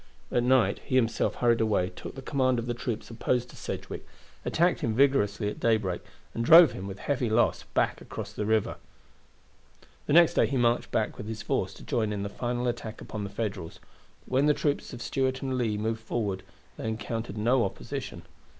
[0.31, 4.03] At night he himself hurried away, took the command of the troops opposed to Sedgwick,
[4.43, 6.01] attacked him vigorously at daybreak,
[6.33, 8.77] and drove him with heavy loss back across the river.
[10.07, 12.99] The next day he marched back with his force to join in the final attack
[12.99, 13.79] upon the Federals;
[14.25, 16.41] but when the troops of Stuart and Lee moved forward
[16.77, 18.23] they encountered no opposition.